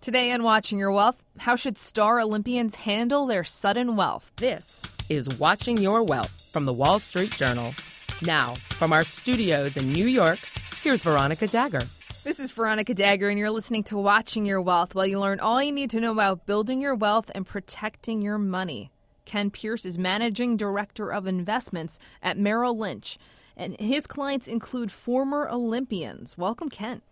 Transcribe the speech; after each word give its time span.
Today 0.00 0.32
on 0.32 0.42
Watching 0.42 0.78
Your 0.78 0.92
Wealth, 0.92 1.22
how 1.36 1.56
should 1.56 1.76
star 1.76 2.20
Olympians 2.20 2.74
handle 2.74 3.26
their 3.26 3.44
sudden 3.44 3.96
wealth? 3.96 4.32
This 4.36 4.82
is 5.10 5.38
Watching 5.38 5.76
Your 5.76 6.02
Wealth 6.02 6.48
from 6.50 6.64
the 6.64 6.72
Wall 6.72 6.98
Street 6.98 7.32
Journal. 7.32 7.74
Now, 8.22 8.54
from 8.70 8.94
our 8.94 9.02
studios 9.02 9.76
in 9.76 9.92
New 9.92 10.06
York, 10.06 10.38
here's 10.82 11.04
Veronica 11.04 11.46
Dagher. 11.46 11.86
This 12.24 12.40
is 12.40 12.50
Veronica 12.50 12.94
Dagher, 12.94 13.28
and 13.28 13.38
you're 13.38 13.50
listening 13.50 13.82
to 13.84 13.98
Watching 13.98 14.46
Your 14.46 14.62
Wealth, 14.62 14.94
while 14.94 15.04
you 15.04 15.20
learn 15.20 15.38
all 15.38 15.62
you 15.62 15.70
need 15.70 15.90
to 15.90 16.00
know 16.00 16.12
about 16.12 16.46
building 16.46 16.80
your 16.80 16.94
wealth 16.94 17.30
and 17.34 17.44
protecting 17.44 18.22
your 18.22 18.38
money. 18.38 18.90
Ken 19.26 19.50
Pearce 19.50 19.84
is 19.84 19.98
Managing 19.98 20.56
Director 20.56 21.12
of 21.12 21.26
Investments 21.26 21.98
at 22.22 22.38
Merrill 22.38 22.74
Lynch, 22.74 23.18
and 23.54 23.78
his 23.78 24.06
clients 24.06 24.48
include 24.48 24.90
former 24.90 25.46
Olympians. 25.50 26.38
Welcome, 26.38 26.70
Ken. 26.70 27.02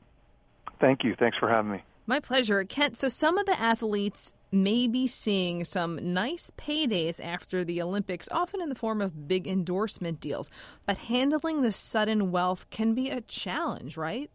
Thank 0.81 1.05
you. 1.05 1.15
Thanks 1.19 1.37
for 1.37 1.51
having 1.51 1.73
me. 1.73 1.83
My 2.09 2.21
pleasure. 2.21 2.65
Kent, 2.65 2.97
so 2.97 3.11
some 3.11 3.37
of 3.37 3.45
the 3.45 3.61
athletes 3.61 4.33
may 4.51 4.89
be 4.89 5.07
seeing 5.07 5.63
some 5.63 6.15
nice 6.15 6.51
paydays 6.57 7.21
after 7.23 7.65
the 7.65 7.83
Olympics, 7.83 8.31
often 8.33 8.63
in 8.63 8.71
the 8.71 8.75
form 8.75 9.03
of 9.03 9.29
big 9.29 9.47
endorsement 9.47 10.19
deals. 10.19 10.51
But 10.87 10.97
handling 10.97 11.61
the 11.61 11.71
sudden 11.71 12.33
wealth 12.33 12.71
can 12.71 12.95
be 12.95 13.11
a 13.11 13.21
challenge, 13.21 13.99
right? 13.99 14.31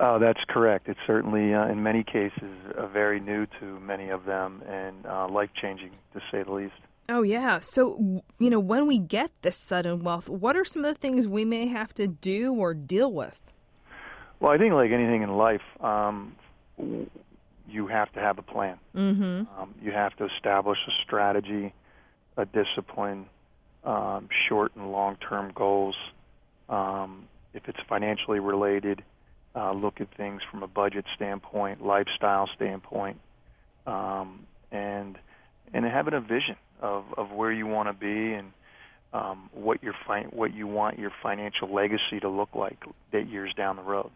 Oh, 0.00 0.18
that's 0.18 0.40
correct. 0.48 0.88
It's 0.88 0.98
certainly, 1.06 1.54
uh, 1.54 1.68
in 1.68 1.84
many 1.84 2.02
cases, 2.02 2.50
uh, 2.76 2.88
very 2.88 3.20
new 3.20 3.46
to 3.60 3.78
many 3.78 4.08
of 4.08 4.24
them 4.24 4.64
and 4.68 5.06
uh, 5.06 5.28
life 5.28 5.50
changing, 5.54 5.92
to 6.14 6.20
say 6.32 6.42
the 6.42 6.50
least. 6.50 6.74
Oh, 7.08 7.22
yeah. 7.22 7.60
So, 7.60 8.24
you 8.40 8.50
know, 8.50 8.58
when 8.58 8.88
we 8.88 8.98
get 8.98 9.30
this 9.42 9.56
sudden 9.56 10.02
wealth, 10.02 10.28
what 10.28 10.56
are 10.56 10.64
some 10.64 10.84
of 10.84 10.92
the 10.92 11.00
things 11.00 11.28
we 11.28 11.44
may 11.44 11.68
have 11.68 11.94
to 11.94 12.08
do 12.08 12.52
or 12.52 12.74
deal 12.74 13.12
with? 13.12 13.40
Well, 14.40 14.50
I 14.50 14.58
think, 14.58 14.74
like 14.74 14.90
anything 14.90 15.22
in 15.22 15.30
life, 15.30 15.62
um, 15.80 16.34
you 16.78 17.86
have 17.86 18.12
to 18.12 18.20
have 18.20 18.38
a 18.38 18.42
plan. 18.42 18.78
Mm-hmm. 18.94 19.60
Um, 19.60 19.74
you 19.82 19.92
have 19.92 20.16
to 20.16 20.26
establish 20.26 20.78
a 20.86 20.92
strategy, 21.04 21.72
a 22.36 22.46
discipline, 22.46 23.26
um, 23.84 24.28
short 24.48 24.74
and 24.76 24.90
long-term 24.92 25.52
goals. 25.54 25.96
Um, 26.68 27.28
if 27.54 27.68
it's 27.68 27.78
financially 27.88 28.40
related, 28.40 29.02
uh, 29.54 29.72
look 29.72 30.00
at 30.00 30.14
things 30.16 30.42
from 30.50 30.62
a 30.62 30.66
budget 30.66 31.06
standpoint, 31.14 31.84
lifestyle 31.84 32.48
standpoint, 32.54 33.18
um, 33.86 34.46
and 34.70 35.18
and 35.72 35.84
having 35.84 36.14
a 36.14 36.20
vision 36.20 36.56
of, 36.80 37.04
of 37.16 37.30
where 37.30 37.52
you 37.52 37.66
want 37.66 37.88
to 37.88 37.92
be 37.92 38.34
and 38.34 38.52
um, 39.12 39.48
what 39.52 39.82
your 39.82 39.94
fi- 40.06 40.26
what 40.30 40.54
you 40.54 40.66
want 40.66 40.98
your 40.98 41.12
financial 41.22 41.72
legacy 41.72 42.20
to 42.20 42.28
look 42.28 42.54
like 42.54 42.84
eight 43.12 43.28
years 43.28 43.52
down 43.54 43.76
the 43.76 43.82
road. 43.82 44.10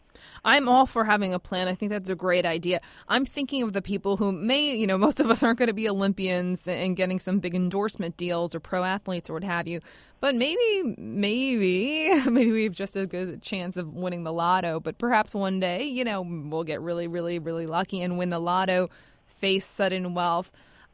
I'm 0.45 0.69
all 0.69 0.85
for 0.85 1.05
having 1.05 1.33
a 1.33 1.39
plan. 1.39 1.69
I 1.69 1.75
think 1.75 1.91
that's 1.91 2.09
a 2.09 2.15
great 2.15 2.45
idea. 2.45 2.81
I'm 3.09 3.25
thinking 3.25 3.63
of 3.63 3.73
the 3.73 3.81
people 3.81 4.19
who 4.19 4.33
may, 4.33 4.77
you 4.77 4.87
know, 4.87 4.99
most 4.99 5.21
of 5.21 5.31
us 5.31 5.43
aren't 5.43 5.59
going 5.59 5.69
to 5.69 5.75
be 5.75 5.89
Olympians 5.89 6.69
and 6.69 6.97
getting 6.97 7.19
some 7.19 7.39
big 7.39 7.55
endorsement 7.55 8.17
deals 8.17 8.55
or 8.55 8.61
pro 8.61 8.85
athletes 8.85 9.31
or 9.31 9.35
what 9.35 9.45
have 9.45 9.67
you. 9.67 9.81
But 10.21 10.35
maybe, 10.35 10.95
maybe, 10.99 12.23
maybe 12.31 12.53
we 12.53 12.65
have 12.65 12.75
just 12.75 12.97
as 12.97 13.07
good 13.07 13.29
a 13.29 13.37
chance 13.39 13.77
of 13.77 13.95
winning 13.95 14.25
the 14.25 14.33
lotto. 14.33 14.81
But 14.81 14.99
perhaps 14.99 15.35
one 15.35 15.61
day, 15.61 15.85
you 15.85 16.05
know, 16.05 16.23
we'll 16.23 16.65
get 16.65 16.81
really, 16.83 17.09
really, 17.09 17.39
really 17.39 17.67
lucky 17.67 18.03
and 18.03 18.19
win 18.19 18.29
the 18.29 18.41
lotto, 18.41 18.89
face 19.27 19.65
sudden 19.65 20.13
wealth. 20.15 20.51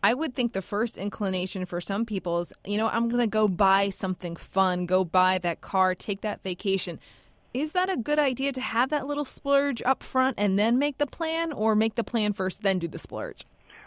I 0.07 0.15
would 0.15 0.37
think 0.37 0.53
the 0.53 0.63
first 0.63 0.99
inclination 0.99 1.67
for 1.67 1.81
some 1.81 2.07
people 2.07 2.39
is, 2.39 2.53
you 2.65 2.79
know, 2.79 2.87
I'm 2.87 3.09
going 3.09 3.19
to 3.19 3.27
go 3.27 3.49
buy 3.49 3.91
something 3.91 4.37
fun, 4.37 4.87
go 4.87 5.03
buy 5.03 5.39
that 5.39 5.63
car, 5.63 5.97
take 5.97 6.21
that 6.21 6.45
vacation. 6.45 7.01
Is 7.53 7.73
that 7.73 7.91
a 7.91 7.97
good 7.97 8.21
idea 8.21 8.53
to 8.53 8.61
have 8.61 8.91
that 8.91 9.09
little 9.09 9.25
splurge 9.25 9.83
up 9.83 10.05
front 10.05 10.37
and 10.39 10.57
then 10.57 10.79
make 10.79 10.99
the 10.99 11.09
plan, 11.09 11.53
or 11.53 11.75
make 11.75 11.97
the 11.97 12.05
plan 12.05 12.35
first, 12.35 12.63
then 12.63 12.79
do 12.79 12.87
the 12.87 13.01
splurge? 13.01 13.47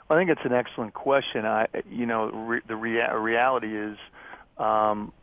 Well, 0.10 0.20
I 0.20 0.22
think 0.22 0.30
it's 0.30 0.44
an 0.44 0.52
excellent 0.52 0.94
question. 0.94 1.46
I, 1.46 1.68
you 1.90 2.06
know, 2.06 2.30
re- 2.32 2.62
the 2.68 2.76
rea- 2.76 3.16
reality 3.16 3.74
is, 3.78 3.98
um, 4.58 5.14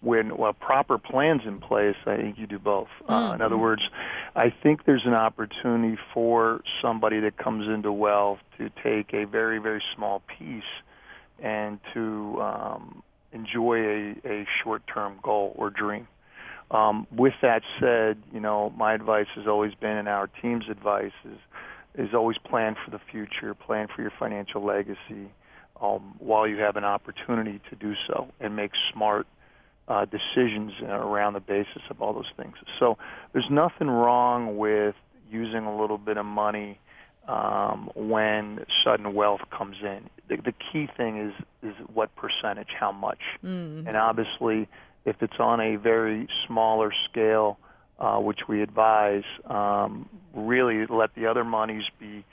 when 0.00 0.36
well, 0.36 0.52
proper 0.52 0.96
plans 0.98 1.42
in 1.44 1.58
place, 1.58 1.96
I 2.06 2.16
think 2.16 2.38
you 2.38 2.46
do 2.46 2.58
both. 2.58 2.88
Uh, 3.08 3.12
mm-hmm. 3.12 3.34
in 3.34 3.42
other 3.42 3.58
words, 3.58 3.82
I 4.36 4.52
think 4.62 4.84
there's 4.84 5.06
an 5.06 5.14
opportunity 5.14 5.98
for 6.14 6.60
somebody 6.80 7.20
that 7.20 7.36
comes 7.36 7.66
into 7.66 7.92
wealth 7.92 8.38
to 8.58 8.70
take 8.82 9.12
a 9.12 9.24
very 9.24 9.58
very 9.58 9.82
small 9.94 10.22
piece 10.38 10.62
and 11.40 11.80
to 11.94 12.40
um, 12.40 13.02
enjoy 13.32 13.78
a, 13.78 14.14
a 14.24 14.46
short-term 14.62 15.18
goal 15.22 15.54
or 15.56 15.70
dream. 15.70 16.08
Um, 16.70 17.06
with 17.10 17.34
that 17.42 17.62
said, 17.80 18.18
you 18.32 18.40
know, 18.40 18.70
my 18.76 18.92
advice 18.92 19.26
has 19.36 19.46
always 19.46 19.74
been, 19.74 19.96
and 19.96 20.08
our 20.08 20.26
team's 20.26 20.68
advice 20.68 21.12
is, 21.24 21.38
is 22.08 22.14
always 22.14 22.36
plan 22.38 22.76
for 22.84 22.90
the 22.90 23.00
future, 23.10 23.54
plan 23.54 23.88
for 23.94 24.02
your 24.02 24.12
financial 24.18 24.64
legacy, 24.64 25.32
um, 25.80 26.14
while 26.18 26.46
you 26.46 26.58
have 26.58 26.76
an 26.76 26.84
opportunity 26.84 27.60
to 27.70 27.76
do 27.76 27.94
so, 28.06 28.28
and 28.40 28.54
make 28.54 28.72
smart 28.92 29.26
uh, 29.88 30.04
decisions 30.04 30.72
around 30.82 31.32
the 31.32 31.40
basis 31.40 31.82
of 31.90 32.00
all 32.02 32.12
those 32.12 32.30
things. 32.36 32.54
So 32.78 32.98
there's 33.32 33.50
nothing 33.50 33.88
wrong 33.88 34.56
with 34.56 34.94
using 35.30 35.64
a 35.64 35.80
little 35.80 35.98
bit 35.98 36.18
of 36.18 36.26
money 36.26 36.78
um, 37.26 37.90
when 37.94 38.64
sudden 38.84 39.14
wealth 39.14 39.40
comes 39.50 39.76
in. 39.82 40.08
The, 40.28 40.36
the 40.36 40.52
key 40.52 40.88
thing 40.96 41.18
is 41.18 41.32
is 41.62 41.74
what 41.92 42.14
percentage, 42.16 42.68
how 42.78 42.92
much, 42.92 43.20
mm. 43.44 43.86
and 43.86 43.96
obviously, 43.96 44.68
if 45.04 45.16
it's 45.22 45.38
on 45.38 45.60
a 45.60 45.76
very 45.76 46.28
smaller 46.46 46.92
scale, 47.10 47.58
uh, 47.98 48.18
which 48.18 48.40
we 48.46 48.62
advise, 48.62 49.24
um, 49.46 50.08
really 50.34 50.86
let 50.86 51.14
the 51.14 51.26
other 51.26 51.44
monies 51.44 51.84
be 51.98 52.24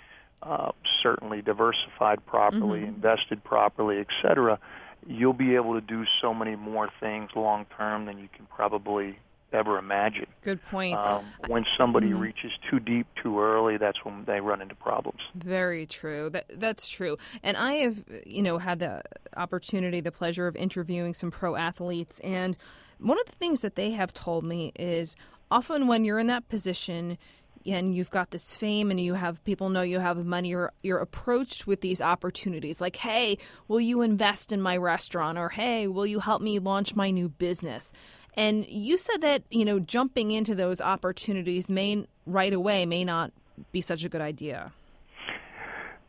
uh, 0.44 0.72
certainly 1.02 1.42
diversified 1.42 2.26
properly, 2.26 2.82
mm-hmm. 2.82 2.96
invested 2.96 3.44
properly, 3.44 4.00
et 4.00 4.08
cetera 4.22 4.60
you'll 5.06 5.34
be 5.34 5.56
able 5.56 5.74
to 5.74 5.82
do 5.82 6.06
so 6.22 6.34
many 6.34 6.56
more 6.56 6.90
things 7.00 7.32
long 7.36 7.66
term 7.78 8.06
than 8.06 8.20
you 8.20 8.30
can 8.36 8.46
probably 8.48 9.18
ever 9.54 9.78
imagine. 9.78 10.28
Good 10.42 10.64
point. 10.70 10.98
Um, 10.98 11.26
when 11.48 11.66
somebody 11.78 12.10
mm-hmm. 12.10 12.20
reaches 12.20 12.52
too 12.70 12.80
deep 12.80 13.08
too 13.22 13.40
early, 13.40 13.78
that's 13.78 14.04
when 14.04 14.26
they 14.26 14.42
run 14.42 14.62
into 14.62 14.76
problems. 14.76 15.22
Very 15.34 15.86
true. 15.86 16.30
That 16.30 16.46
that's 16.60 16.90
true. 16.90 17.18
And 17.42 17.56
I 17.56 17.74
have, 17.76 18.04
you 18.26 18.42
know, 18.42 18.58
had 18.58 18.80
the 18.80 19.02
opportunity, 19.38 20.02
the 20.02 20.12
pleasure 20.12 20.48
of 20.48 20.56
interviewing 20.56 21.14
some 21.14 21.32
pro 21.32 21.56
athletes, 21.56 22.20
and 22.20 22.58
one 23.00 23.20
of 23.20 23.26
the 23.26 23.36
things 23.36 23.62
that 23.62 23.76
they 23.76 23.92
have 23.92 24.14
told 24.14 24.44
me 24.44 24.72
is 24.76 25.16
often 25.52 25.88
when 25.88 26.06
you're 26.06 26.20
in 26.20 26.28
that 26.28 26.48
position, 26.50 27.18
and 27.66 27.96
you've 27.96 28.10
got 28.10 28.32
this 28.32 28.56
fame 28.56 28.92
and 28.92 29.00
you 29.00 29.16
have 29.16 29.44
people 29.44 29.70
know 29.70 29.82
you 29.82 30.00
have 30.00 30.26
money 30.26 30.50
you're, 30.50 30.72
you're 30.84 31.00
approached 31.00 31.68
with 31.68 31.82
these 31.82 32.02
opportunities. 32.02 32.80
Like 32.80 32.98
hey 32.98 33.38
will 33.68 33.82
you 33.82 34.02
invest 34.02 34.52
in 34.52 34.62
my 34.62 34.78
restaurant? 34.78 35.38
Or 35.38 35.50
hey 35.50 35.88
will 35.88 36.06
you 36.06 36.20
help 36.20 36.42
me 36.42 36.60
launch 36.60 36.96
my 36.96 37.12
new 37.12 37.30
business? 37.30 37.94
And 38.36 38.66
you 38.68 38.98
said 38.98 39.22
that 39.22 39.44
you 39.50 39.66
know 39.66 39.80
jumping 39.80 40.32
into 40.32 40.56
those 40.56 40.82
opportunities 40.82 41.70
may 41.70 42.06
right 42.26 42.54
away 42.54 42.86
may 42.86 43.04
not 43.04 43.32
be 43.72 43.82
such 43.82 44.04
a 44.04 44.10
good 44.10 44.22
idea. 44.22 44.72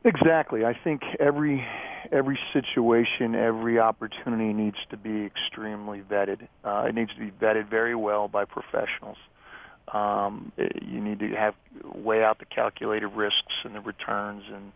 Exactly. 0.04 0.64
I 0.64 0.74
think 0.74 1.02
every 1.18 1.66
every 2.12 2.38
situation 2.52 3.34
every 3.34 3.78
opportunity 3.78 4.52
needs 4.52 4.76
to 4.90 4.96
be 4.96 5.24
extremely 5.24 6.00
vetted. 6.00 6.46
Uh, 6.64 6.86
it 6.88 6.94
needs 6.94 7.12
to 7.14 7.18
be 7.18 7.30
vetted 7.30 7.68
very 7.68 7.94
well 7.94 8.28
by 8.28 8.44
professionals 8.44 9.16
um, 9.92 10.52
you 10.56 11.00
need 11.00 11.20
to 11.20 11.28
have 11.30 11.54
weigh 11.94 12.24
out 12.24 12.38
the 12.38 12.44
calculated 12.44 13.08
risks 13.08 13.54
and 13.64 13.74
the 13.74 13.80
returns, 13.80 14.42
and 14.52 14.72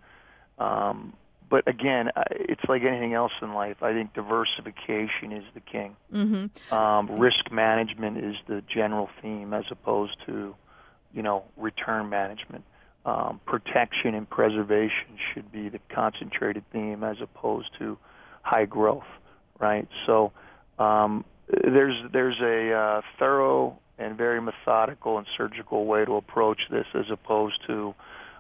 um, 0.59 1.13
but 1.51 1.67
again, 1.67 2.11
it's 2.31 2.63
like 2.69 2.85
anything 2.85 3.13
else 3.13 3.33
in 3.43 3.53
life. 3.53 3.83
I 3.83 3.93
think 3.93 4.15
diversification 4.15 5.33
is 5.33 5.45
the 5.53 5.61
king. 5.61 5.97
Mm-hmm. 6.15 6.73
Um, 6.73 7.19
risk 7.19 7.51
management 7.51 8.19
is 8.19 8.37
the 8.47 8.63
general 8.73 9.11
theme, 9.21 9.53
as 9.53 9.65
opposed 9.71 10.17
to, 10.27 10.55
you 11.13 11.23
know, 11.23 11.43
return 11.57 12.09
management. 12.09 12.65
Um, 13.05 13.41
protection 13.47 14.15
and 14.15 14.29
preservation 14.31 15.19
should 15.33 15.51
be 15.51 15.69
the 15.69 15.81
concentrated 15.93 16.63
theme, 16.71 17.03
as 17.03 17.17
opposed 17.21 17.71
to 17.79 17.99
high 18.43 18.67
growth, 18.67 19.09
right? 19.59 19.89
So 20.07 20.33
um, 20.79 21.25
there's 21.49 21.97
there's 22.13 22.39
a 22.41 22.73
uh, 22.73 23.03
thorough 23.19 23.79
and 24.01 24.17
very 24.17 24.41
methodical 24.41 25.19
and 25.19 25.27
surgical 25.37 25.85
way 25.85 26.05
to 26.05 26.17
approach 26.17 26.63
this 26.71 26.87
as 26.95 27.11
opposed 27.11 27.61
to 27.67 27.95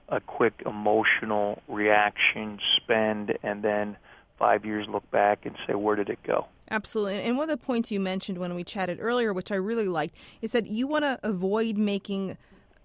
a 0.09 0.21
quick 0.21 0.63
emotional 0.67 1.63
reaction, 1.69 2.59
spend, 2.77 3.39
and 3.43 3.63
then 3.63 3.97
five 4.39 4.65
years 4.65 4.89
look 4.89 5.09
back 5.11 5.45
and 5.45 5.55
say, 5.67 5.75
where 5.75 5.95
did 5.95 6.09
it 6.09 6.19
go? 6.25 6.47
Absolutely. 6.71 7.23
And 7.23 7.37
one 7.37 7.51
of 7.51 7.59
the 7.59 7.65
points 7.65 7.91
you 7.91 8.01
mentioned 8.01 8.39
when 8.39 8.55
we 8.55 8.65
chatted 8.65 8.99
earlier, 9.01 9.33
which 9.33 9.53
I 9.53 9.57
really 9.57 9.89
liked, 9.89 10.17
is 10.41 10.53
that 10.53 10.67
you 10.67 10.87
want 10.87 11.05
to 11.05 11.19
avoid 11.23 11.77
making 11.77 12.39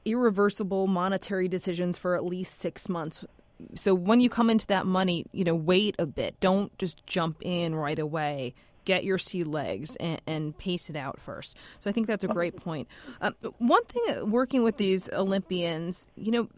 irreversible 0.04 0.86
monetary 0.86 1.48
decisions 1.48 1.98
for 1.98 2.16
at 2.16 2.26
least 2.26 2.60
six 2.60 2.90
months. 2.90 3.26
So 3.74 3.96
when 3.96 4.20
you 4.20 4.30
come 4.30 4.50
into 4.50 4.68
that 4.68 4.86
money, 4.86 5.26
you 5.32 5.44
know, 5.44 5.56
wait 5.56 5.96
a 5.98 6.06
bit. 6.06 6.40
Don't 6.40 6.78
just 6.78 7.08
jump 7.08 7.38
in 7.42 7.74
right 7.74 7.98
away 7.98 8.54
get 8.86 9.04
your 9.04 9.18
sea 9.18 9.44
legs 9.44 9.96
and, 9.98 10.22
and, 10.26 10.58
pace 10.58 10.90
it 10.90 10.96
out 10.96 11.20
first. 11.20 11.58
So 11.80 11.90
I 11.90 11.94
think 11.94 12.08
that's 12.08 12.24
a 12.24 12.28
great 12.28 12.56
point. 12.56 12.88
Um, 13.20 13.36
one 13.58 13.84
thing 13.86 14.04
uh, 14.18 14.26
working 14.26 14.64
with 14.64 14.78
these 14.78 15.10
Olympians, 15.12 16.10
you 16.16 16.32
know, 16.32 16.50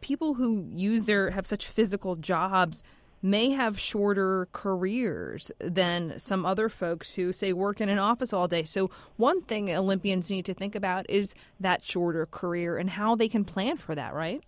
people 0.00 0.34
who 0.34 0.68
use 0.70 1.04
their 1.04 1.30
have 1.30 1.46
such 1.46 1.66
physical 1.66 2.16
jobs 2.16 2.82
may 3.22 3.50
have 3.50 3.80
shorter 3.80 4.48
careers 4.52 5.50
than 5.58 6.18
some 6.18 6.44
other 6.44 6.68
folks 6.68 7.14
who 7.14 7.32
say 7.32 7.54
work 7.54 7.80
in 7.80 7.88
an 7.88 7.98
office 7.98 8.34
all 8.34 8.46
day. 8.46 8.64
So 8.64 8.90
one 9.16 9.40
thing 9.40 9.70
Olympians 9.70 10.30
need 10.30 10.44
to 10.44 10.52
think 10.52 10.74
about 10.74 11.08
is 11.08 11.34
that 11.58 11.82
shorter 11.82 12.26
career 12.26 12.76
and 12.76 12.90
how 12.90 13.14
they 13.14 13.28
can 13.28 13.46
plan 13.46 13.78
for 13.78 13.94
that, 13.94 14.12
right? 14.12 14.42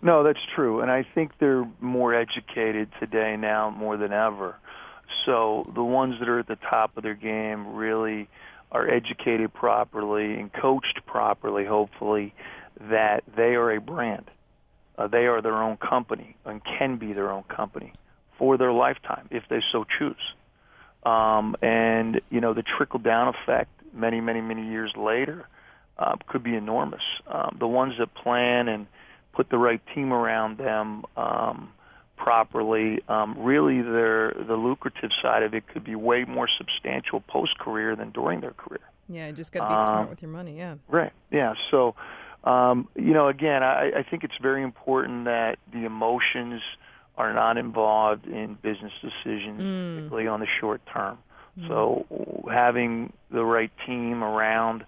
No, 0.00 0.22
that's 0.22 0.40
true. 0.54 0.80
And 0.80 0.90
I 0.90 1.06
think 1.14 1.32
they're 1.38 1.68
more 1.80 2.14
educated 2.14 2.88
today 2.98 3.36
now 3.36 3.68
more 3.68 3.98
than 3.98 4.14
ever. 4.14 4.56
So 5.26 5.70
the 5.74 5.82
ones 5.82 6.16
that 6.20 6.28
are 6.28 6.38
at 6.38 6.48
the 6.48 6.58
top 6.68 6.96
of 6.96 7.02
their 7.02 7.14
game 7.14 7.74
really 7.74 8.28
are 8.72 8.88
educated 8.88 9.52
properly 9.52 10.38
and 10.38 10.52
coached 10.52 11.00
properly, 11.06 11.64
hopefully, 11.64 12.34
that 12.88 13.24
they 13.36 13.54
are 13.54 13.72
a 13.72 13.80
brand. 13.80 14.30
Uh, 14.96 15.08
they 15.08 15.26
are 15.26 15.42
their 15.42 15.62
own 15.62 15.76
company 15.76 16.36
and 16.44 16.60
can 16.64 16.96
be 16.96 17.12
their 17.12 17.30
own 17.30 17.42
company 17.44 17.92
for 18.38 18.56
their 18.56 18.72
lifetime 18.72 19.28
if 19.30 19.44
they 19.48 19.60
so 19.72 19.84
choose. 19.98 20.16
Um, 21.04 21.56
and, 21.62 22.20
you 22.30 22.40
know, 22.40 22.54
the 22.54 22.62
trickle 22.62 22.98
down 22.98 23.34
effect 23.34 23.70
many, 23.92 24.20
many, 24.20 24.40
many 24.40 24.68
years 24.68 24.92
later 24.96 25.46
uh, 25.98 26.16
could 26.28 26.42
be 26.42 26.54
enormous. 26.54 27.02
Um, 27.26 27.56
the 27.58 27.66
ones 27.66 27.94
that 27.98 28.14
plan 28.14 28.68
and 28.68 28.86
put 29.32 29.48
the 29.50 29.58
right 29.58 29.80
team 29.94 30.12
around 30.12 30.58
them 30.58 31.04
um, 31.16 31.72
properly, 32.20 33.00
um, 33.08 33.34
really 33.38 33.80
their 33.80 34.34
the 34.46 34.54
lucrative 34.54 35.10
side 35.22 35.42
of 35.42 35.54
it 35.54 35.66
could 35.68 35.82
be 35.82 35.94
way 35.94 36.24
more 36.24 36.48
substantial 36.58 37.20
post 37.20 37.58
career 37.58 37.96
than 37.96 38.10
during 38.10 38.40
their 38.40 38.52
career. 38.52 38.80
Yeah, 39.08 39.28
you 39.28 39.32
just 39.32 39.52
got 39.52 39.68
to 39.68 39.74
be 39.74 39.76
smart 39.76 40.02
um, 40.02 40.10
with 40.10 40.22
your 40.22 40.30
money. 40.30 40.56
Yeah. 40.56 40.74
Right. 40.88 41.12
Yeah. 41.30 41.54
So, 41.70 41.94
um, 42.44 42.88
you 42.94 43.12
know, 43.12 43.28
again, 43.28 43.62
I, 43.62 43.90
I 43.96 44.02
think 44.08 44.22
it's 44.22 44.36
very 44.40 44.62
important 44.62 45.24
that 45.24 45.58
the 45.72 45.84
emotions 45.84 46.60
are 47.16 47.32
not 47.32 47.56
involved 47.56 48.26
in 48.26 48.56
business 48.62 48.92
decisions, 49.00 49.60
mm. 49.60 49.96
particularly 49.96 50.28
on 50.28 50.40
the 50.40 50.46
short 50.60 50.82
term. 50.92 51.18
Mm. 51.58 51.68
So, 51.68 52.44
having 52.52 53.12
the 53.30 53.44
right 53.44 53.72
team 53.86 54.22
around 54.22 54.84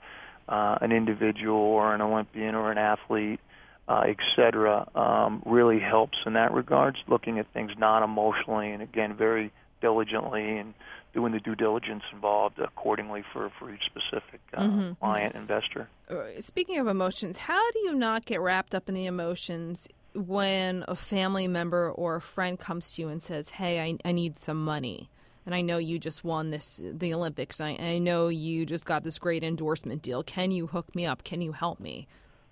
uh, 0.48 0.78
an 0.82 0.92
individual 0.92 1.56
or 1.56 1.94
an 1.94 2.02
Olympian 2.02 2.54
or 2.54 2.70
an 2.70 2.78
athlete 2.78 3.40
uh, 3.88 4.04
et 4.06 4.16
cetera, 4.36 4.88
um, 4.94 5.42
really 5.44 5.80
helps 5.80 6.18
in 6.24 6.34
that 6.34 6.52
regards, 6.52 6.98
looking 7.08 7.38
at 7.38 7.46
things 7.52 7.72
non-emotionally 7.78 8.70
and, 8.70 8.82
again, 8.82 9.14
very 9.16 9.52
diligently 9.80 10.58
and 10.58 10.74
doing 11.12 11.32
the 11.32 11.40
due 11.40 11.54
diligence 11.54 12.02
involved 12.12 12.58
accordingly 12.58 13.22
for, 13.32 13.50
for 13.58 13.72
each 13.72 13.84
specific 13.84 14.40
uh, 14.54 14.62
mm-hmm. 14.62 15.06
client, 15.06 15.34
investor. 15.34 15.88
Uh, 16.08 16.22
speaking 16.38 16.78
of 16.78 16.86
emotions, 16.86 17.36
how 17.36 17.70
do 17.72 17.78
you 17.80 17.94
not 17.94 18.24
get 18.24 18.40
wrapped 18.40 18.74
up 18.74 18.88
in 18.88 18.94
the 18.94 19.06
emotions 19.06 19.88
when 20.14 20.84
a 20.88 20.94
family 20.94 21.48
member 21.48 21.90
or 21.90 22.16
a 22.16 22.20
friend 22.20 22.58
comes 22.58 22.92
to 22.92 23.02
you 23.02 23.08
and 23.08 23.22
says, 23.22 23.50
hey, 23.50 23.80
I, 23.80 23.96
I 24.04 24.12
need 24.12 24.38
some 24.38 24.64
money? 24.64 25.10
and 25.44 25.54
I 25.54 25.60
know 25.60 25.78
you 25.78 25.98
just 25.98 26.24
won 26.24 26.50
this 26.50 26.80
the 26.84 27.14
Olympics. 27.14 27.60
I, 27.60 27.70
I 27.70 27.98
know 27.98 28.28
you 28.28 28.64
just 28.64 28.84
got 28.84 29.02
this 29.02 29.18
great 29.18 29.42
endorsement 29.42 30.02
deal. 30.02 30.22
Can 30.22 30.50
you 30.50 30.66
hook 30.68 30.94
me 30.94 31.06
up? 31.06 31.24
Can 31.24 31.40
you 31.40 31.52
help 31.52 31.80
me? 31.80 32.06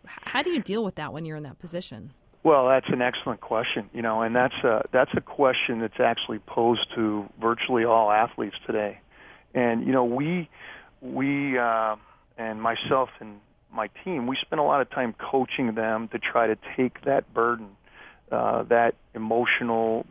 How 0.06 0.42
do 0.42 0.50
you 0.50 0.60
deal 0.60 0.84
with 0.84 0.96
that 0.96 1.12
when 1.12 1.24
you're 1.24 1.36
in 1.36 1.42
that 1.44 1.58
position? 1.58 2.12
Well, 2.42 2.68
that's 2.68 2.88
an 2.88 3.02
excellent 3.02 3.40
question, 3.42 3.90
you 3.92 4.00
know, 4.00 4.22
and 4.22 4.34
that's 4.34 4.54
a 4.64 4.82
that's 4.92 5.10
a 5.14 5.20
question 5.20 5.80
that's 5.80 6.00
actually 6.00 6.38
posed 6.38 6.86
to 6.94 7.28
virtually 7.40 7.84
all 7.84 8.10
athletes 8.10 8.56
today. 8.66 9.00
And 9.54 9.86
you 9.86 9.92
know, 9.92 10.04
we 10.04 10.48
we 11.02 11.58
uh, 11.58 11.96
and 12.38 12.62
myself 12.62 13.10
and 13.20 13.40
my 13.72 13.88
team, 14.04 14.26
we 14.26 14.36
spend 14.40 14.58
a 14.58 14.62
lot 14.62 14.80
of 14.80 14.90
time 14.90 15.14
coaching 15.18 15.74
them 15.74 16.08
to 16.08 16.18
try 16.18 16.46
to 16.46 16.56
take 16.76 17.04
that 17.04 17.32
burden, 17.34 17.68
uh, 18.32 18.62
that 18.64 18.94
emotional 19.14 20.06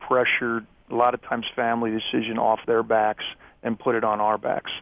pressure, 0.00 0.66
a 0.90 0.94
lot 0.94 1.14
of 1.14 1.22
times 1.22 1.46
family 1.54 1.90
decision 1.90 2.38
off 2.38 2.60
their 2.66 2.82
backs 2.82 3.24
and 3.62 3.78
put 3.78 3.94
it 3.94 4.04
on 4.04 4.20
our 4.20 4.36
backs, 4.36 4.72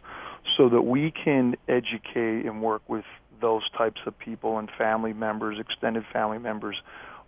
so 0.56 0.68
that 0.68 0.82
we 0.82 1.10
can 1.10 1.56
educate 1.68 2.46
and 2.46 2.62
work 2.62 2.82
with 2.88 3.04
those 3.40 3.68
types 3.76 4.00
of 4.06 4.18
people 4.18 4.58
and 4.58 4.70
family 4.76 5.12
members, 5.12 5.58
extended 5.58 6.04
family 6.12 6.38
members, 6.38 6.76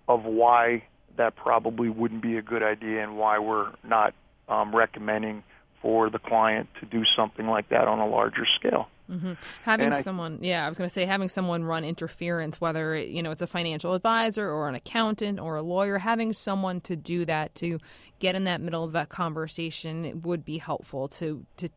of 0.08 0.24
why 0.24 0.84
that 1.16 1.36
probably 1.36 1.88
wouldn't 1.88 2.22
be 2.22 2.36
a 2.36 2.42
good 2.42 2.62
idea 2.62 3.02
and 3.02 3.18
why 3.18 3.38
we're 3.38 3.72
not 3.84 4.14
um, 4.48 4.74
recommending 4.74 5.42
for 5.82 6.10
the 6.10 6.18
client 6.18 6.68
to 6.80 6.86
do 6.86 7.04
something 7.16 7.46
like 7.46 7.68
that 7.68 7.86
on 7.86 7.98
a 7.98 8.06
larger 8.06 8.46
scale. 8.58 8.88
Mm-hmm. 9.10 9.34
Having 9.62 9.92
I, 9.94 10.00
someone, 10.00 10.38
yeah, 10.42 10.66
I 10.66 10.68
was 10.68 10.76
going 10.76 10.88
to 10.88 10.92
say 10.92 11.06
having 11.06 11.30
someone 11.30 11.64
run 11.64 11.82
interference, 11.82 12.60
whether 12.60 12.94
it, 12.94 13.08
you 13.08 13.22
know 13.22 13.30
it's 13.30 13.40
a 13.40 13.46
financial 13.46 13.94
advisor 13.94 14.50
or 14.50 14.68
an 14.68 14.74
accountant 14.74 15.40
or 15.40 15.56
a 15.56 15.62
lawyer, 15.62 15.98
having 15.98 16.34
someone 16.34 16.82
to 16.82 16.96
do 16.96 17.24
that 17.24 17.54
to 17.56 17.78
get 18.18 18.34
in 18.34 18.44
that 18.44 18.60
middle 18.60 18.84
of 18.84 18.92
that 18.92 19.08
conversation 19.08 20.20
would 20.22 20.44
be 20.44 20.58
helpful 20.58 21.08
to 21.08 21.46
to 21.56 21.70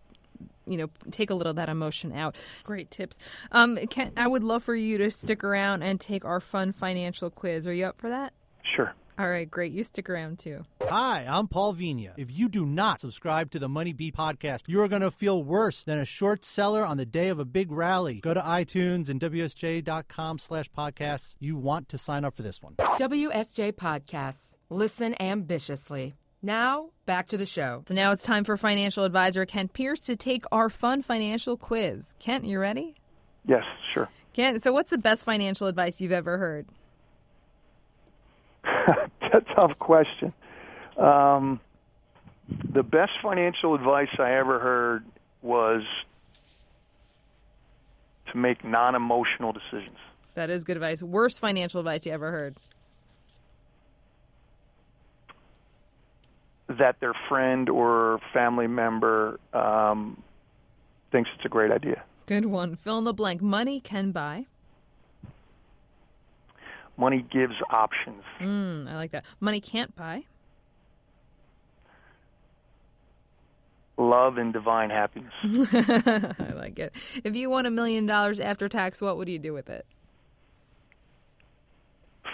you 0.65 0.77
know 0.77 0.89
take 1.11 1.29
a 1.29 1.35
little 1.35 1.51
of 1.51 1.55
that 1.57 1.69
emotion 1.69 2.11
out. 2.13 2.35
Great 2.63 2.91
tips. 2.91 3.17
Um, 3.51 3.77
Ken, 3.89 4.11
I 4.17 4.27
would 4.27 4.43
love 4.43 4.63
for 4.63 4.75
you 4.75 4.97
to 4.99 5.11
stick 5.11 5.43
around 5.43 5.83
and 5.83 5.99
take 5.99 6.25
our 6.25 6.39
fun 6.39 6.71
financial 6.73 7.29
quiz. 7.29 7.67
Are 7.67 7.73
you 7.73 7.85
up 7.85 7.99
for 7.99 8.09
that? 8.09 8.33
Sure. 8.75 8.93
All 9.21 9.29
right, 9.29 9.49
great. 9.49 9.71
You 9.71 9.83
stick 9.83 10.09
around 10.09 10.39
too. 10.39 10.65
Hi, 10.81 11.27
I'm 11.29 11.47
Paul 11.47 11.75
Vigna. 11.75 12.13
If 12.17 12.31
you 12.31 12.49
do 12.49 12.65
not 12.65 12.99
subscribe 13.01 13.51
to 13.51 13.59
the 13.59 13.69
Money 13.69 13.93
Beat 13.93 14.15
podcast, 14.15 14.63
you 14.65 14.81
are 14.81 14.87
going 14.87 15.03
to 15.03 15.11
feel 15.11 15.43
worse 15.43 15.83
than 15.83 15.99
a 15.99 16.05
short 16.05 16.43
seller 16.43 16.83
on 16.83 16.97
the 16.97 17.05
day 17.05 17.27
of 17.27 17.37
a 17.37 17.45
big 17.45 17.71
rally. 17.71 18.19
Go 18.21 18.33
to 18.33 18.39
iTunes 18.39 19.09
and 19.09 19.21
WSJ.com 19.21 20.39
slash 20.39 20.71
podcasts. 20.71 21.35
You 21.39 21.55
want 21.55 21.87
to 21.89 21.99
sign 21.99 22.25
up 22.25 22.35
for 22.35 22.41
this 22.41 22.63
one. 22.63 22.75
WSJ 22.77 23.73
Podcasts. 23.73 24.55
Listen 24.69 25.13
ambitiously. 25.21 26.15
Now, 26.43 26.89
back 27.05 27.27
to 27.27 27.37
the 27.37 27.45
show. 27.45 27.83
So 27.87 27.93
now 27.93 28.11
it's 28.11 28.23
time 28.23 28.43
for 28.43 28.57
financial 28.57 29.03
advisor 29.03 29.45
Kent 29.45 29.73
Pearce 29.73 29.99
to 30.01 30.15
take 30.15 30.43
our 30.51 30.69
fun 30.69 31.03
financial 31.03 31.55
quiz. 31.55 32.15
Kent, 32.19 32.45
you 32.45 32.59
ready? 32.59 32.95
Yes, 33.45 33.63
sure. 33.93 34.09
Kent, 34.33 34.63
so 34.63 34.71
what's 34.71 34.89
the 34.89 34.97
best 34.97 35.23
financial 35.23 35.67
advice 35.67 36.01
you've 36.01 36.11
ever 36.11 36.37
heard? 36.39 36.65
That's 38.63 39.33
a 39.33 39.55
tough 39.55 39.77
question. 39.77 40.33
Um, 40.97 41.59
the 42.73 42.83
best 42.83 43.13
financial 43.21 43.75
advice 43.75 44.09
I 44.17 44.33
ever 44.33 44.59
heard 44.59 45.05
was 45.43 45.83
to 48.31 48.37
make 48.37 48.63
non-emotional 48.63 49.53
decisions. 49.53 49.97
That 50.35 50.49
is 50.49 50.63
good 50.63 50.77
advice. 50.77 51.03
Worst 51.03 51.39
financial 51.39 51.79
advice 51.79 52.05
you 52.05 52.13
ever 52.13 52.31
heard? 52.31 52.55
That 56.79 56.99
their 56.99 57.13
friend 57.29 57.69
or 57.69 58.19
family 58.33 58.67
member 58.67 59.39
um, 59.53 60.21
thinks 61.11 61.29
it's 61.35 61.45
a 61.45 61.49
great 61.49 61.71
idea. 61.71 62.03
Good 62.25 62.45
one. 62.45 62.75
Fill 62.75 62.99
in 62.99 63.03
the 63.03 63.13
blank. 63.13 63.41
Money 63.41 63.79
can 63.79 64.11
buy. 64.11 64.45
Money 66.97 67.25
gives 67.31 67.55
options. 67.69 68.23
Mm, 68.39 68.87
I 68.89 68.95
like 68.95 69.11
that. 69.11 69.25
Money 69.39 69.59
can't 69.59 69.95
buy. 69.95 70.23
Love 73.97 74.37
and 74.37 74.51
divine 74.53 74.89
happiness. 74.89 75.33
I 75.43 76.53
like 76.55 76.79
it. 76.79 76.93
If 77.23 77.35
you 77.35 77.49
won 77.49 77.65
a 77.65 77.71
million 77.71 78.05
dollars 78.05 78.39
after 78.39 78.67
tax, 78.69 79.01
what 79.01 79.17
would 79.17 79.29
you 79.29 79.39
do 79.39 79.53
with 79.53 79.69
it? 79.69 79.85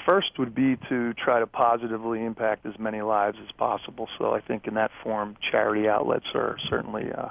First 0.07 0.39
would 0.39 0.55
be 0.55 0.77
to 0.89 1.13
try 1.13 1.39
to 1.39 1.45
positively 1.45 2.23
impact 2.23 2.65
as 2.65 2.79
many 2.79 3.01
lives 3.01 3.37
as 3.45 3.51
possible. 3.51 4.07
So 4.17 4.33
I 4.33 4.39
think 4.39 4.65
in 4.65 4.75
that 4.75 4.89
form, 5.03 5.35
charity 5.51 5.87
outlets 5.89 6.25
are 6.33 6.57
certainly 6.69 7.11
uh, 7.11 7.29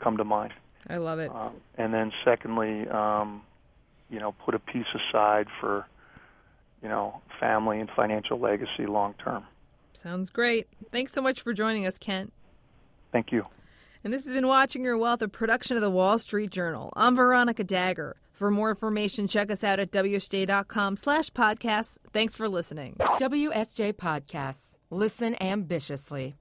come 0.00 0.16
to 0.16 0.24
mind. 0.24 0.54
I 0.88 0.96
love 0.96 1.18
it. 1.18 1.30
Um, 1.30 1.52
and 1.76 1.92
then 1.92 2.12
secondly, 2.24 2.88
um, 2.88 3.42
you 4.08 4.18
know, 4.18 4.32
put 4.32 4.54
a 4.54 4.58
piece 4.58 4.86
aside 4.94 5.46
for, 5.60 5.86
you 6.82 6.88
know, 6.88 7.20
family 7.38 7.80
and 7.80 7.90
financial 7.94 8.38
legacy 8.38 8.86
long 8.86 9.14
term. 9.22 9.44
Sounds 9.92 10.30
great. 10.30 10.68
Thanks 10.90 11.12
so 11.12 11.20
much 11.20 11.40
for 11.42 11.52
joining 11.52 11.86
us, 11.86 11.98
Kent. 11.98 12.32
Thank 13.12 13.32
you. 13.32 13.46
And 14.04 14.12
this 14.12 14.24
has 14.24 14.32
been 14.32 14.46
Watching 14.46 14.84
Your 14.84 14.96
Wealth, 14.96 15.20
a 15.20 15.28
production 15.28 15.76
of 15.76 15.82
the 15.82 15.90
Wall 15.90 16.18
Street 16.18 16.50
Journal. 16.50 16.92
I'm 16.94 17.16
Veronica 17.16 17.64
Dagher. 17.64 18.12
For 18.36 18.50
more 18.50 18.68
information, 18.68 19.28
check 19.28 19.50
us 19.50 19.64
out 19.64 19.80
at 19.80 19.90
WSJ.com 19.90 20.96
slash 20.98 21.30
podcasts. 21.30 21.96
Thanks 22.12 22.36
for 22.36 22.50
listening. 22.50 22.96
WSJ 23.18 23.94
Podcasts. 23.94 24.76
Listen 24.90 25.34
ambitiously. 25.40 26.36